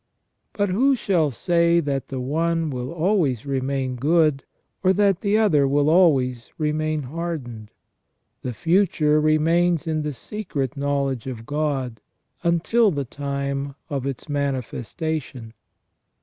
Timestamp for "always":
2.91-3.45, 5.91-6.51